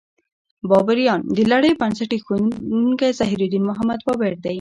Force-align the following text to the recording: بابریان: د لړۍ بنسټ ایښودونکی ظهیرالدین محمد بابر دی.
بابریان: 0.69 1.21
د 1.35 1.39
لړۍ 1.51 1.71
بنسټ 1.79 2.09
ایښودونکی 2.13 3.09
ظهیرالدین 3.19 3.63
محمد 3.69 3.99
بابر 4.07 4.33
دی. 4.43 4.49